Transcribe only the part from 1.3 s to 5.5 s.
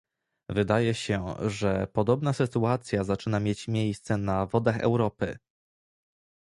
że podobna sytuacja zaczyna mieć miejsce na wodach Europy